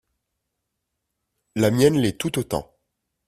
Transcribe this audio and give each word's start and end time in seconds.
La 1.53 1.69
mienne 1.69 1.99
l’est 1.99 2.17
tout 2.17 2.39
autant. 2.39 2.75